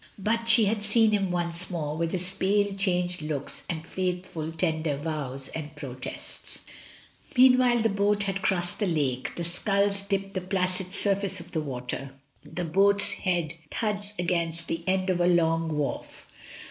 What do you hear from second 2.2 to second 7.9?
pale, changed looks and faithful tender vows and pro tests. Meanwhile the